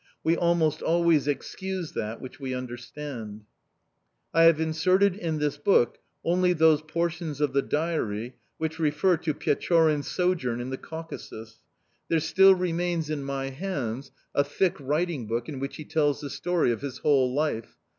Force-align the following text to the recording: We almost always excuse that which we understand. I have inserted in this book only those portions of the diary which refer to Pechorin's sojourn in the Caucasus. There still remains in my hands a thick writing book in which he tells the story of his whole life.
We 0.23 0.35
almost 0.35 0.81
always 0.81 1.27
excuse 1.27 1.91
that 1.91 2.19
which 2.19 2.39
we 2.39 2.55
understand. 2.55 3.43
I 4.33 4.45
have 4.45 4.59
inserted 4.59 5.15
in 5.15 5.37
this 5.37 5.57
book 5.57 5.99
only 6.23 6.53
those 6.53 6.81
portions 6.81 7.39
of 7.39 7.53
the 7.53 7.61
diary 7.61 8.33
which 8.57 8.79
refer 8.79 9.15
to 9.17 9.35
Pechorin's 9.35 10.07
sojourn 10.07 10.59
in 10.59 10.71
the 10.71 10.77
Caucasus. 10.79 11.59
There 12.07 12.19
still 12.19 12.55
remains 12.55 13.11
in 13.11 13.23
my 13.23 13.49
hands 13.51 14.09
a 14.33 14.43
thick 14.43 14.75
writing 14.79 15.27
book 15.27 15.47
in 15.47 15.59
which 15.59 15.75
he 15.75 15.85
tells 15.85 16.19
the 16.21 16.31
story 16.31 16.71
of 16.71 16.81
his 16.81 16.97
whole 16.97 17.31
life. 17.35 17.77